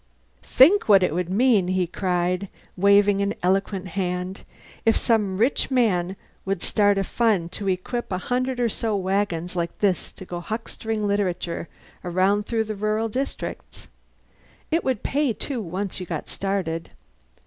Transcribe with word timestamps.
"Think 0.41 0.89
what 0.89 1.03
it 1.03 1.13
would 1.13 1.29
mean," 1.29 1.67
he 1.67 1.85
cried, 1.85 2.49
waving 2.75 3.21
an 3.21 3.35
eloquent 3.43 3.89
hand, 3.89 4.41
"if 4.83 4.97
some 4.97 5.37
rich 5.37 5.69
man 5.69 6.15
would 6.43 6.63
start 6.63 6.97
a 6.97 7.03
fund 7.03 7.51
to 7.51 7.67
equip 7.69 8.11
a 8.11 8.17
hundred 8.17 8.59
or 8.59 8.67
so 8.67 8.95
wagons 8.95 9.55
like 9.55 9.77
this 9.77 10.11
to 10.13 10.25
go 10.25 10.39
huckstering 10.41 11.05
literature 11.05 11.69
around 12.03 12.47
through 12.47 12.63
the 12.63 12.75
rural 12.75 13.09
districts. 13.09 13.89
It 14.71 14.83
would 14.83 15.03
pay, 15.03 15.33
too, 15.33 15.61
once 15.61 15.99
you 15.99 16.07
got 16.07 16.27
started. 16.27 16.89